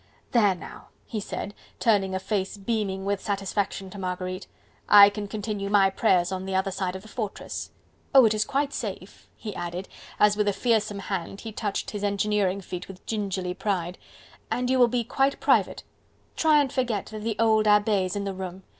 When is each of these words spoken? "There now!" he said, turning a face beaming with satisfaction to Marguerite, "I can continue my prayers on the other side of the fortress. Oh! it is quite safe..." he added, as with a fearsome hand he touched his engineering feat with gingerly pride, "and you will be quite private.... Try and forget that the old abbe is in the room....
"There 0.31 0.55
now!" 0.55 0.87
he 1.05 1.19
said, 1.19 1.53
turning 1.79 2.15
a 2.15 2.19
face 2.19 2.57
beaming 2.57 3.05
with 3.05 3.21
satisfaction 3.21 3.91
to 3.91 3.99
Marguerite, 3.99 4.47
"I 4.89 5.11
can 5.11 5.27
continue 5.27 5.69
my 5.69 5.91
prayers 5.91 6.31
on 6.31 6.45
the 6.45 6.55
other 6.55 6.71
side 6.71 6.95
of 6.95 7.03
the 7.03 7.07
fortress. 7.07 7.69
Oh! 8.15 8.25
it 8.25 8.33
is 8.33 8.43
quite 8.43 8.73
safe..." 8.73 9.27
he 9.37 9.53
added, 9.55 9.87
as 10.19 10.35
with 10.35 10.47
a 10.47 10.53
fearsome 10.53 10.97
hand 10.97 11.41
he 11.41 11.51
touched 11.51 11.91
his 11.91 12.03
engineering 12.03 12.61
feat 12.61 12.87
with 12.87 13.05
gingerly 13.05 13.53
pride, 13.53 13.99
"and 14.49 14.71
you 14.71 14.79
will 14.79 14.87
be 14.87 15.03
quite 15.03 15.39
private.... 15.39 15.83
Try 16.35 16.57
and 16.59 16.73
forget 16.73 17.05
that 17.11 17.19
the 17.21 17.35
old 17.37 17.67
abbe 17.67 18.03
is 18.05 18.15
in 18.15 18.23
the 18.23 18.33
room.... 18.33 18.63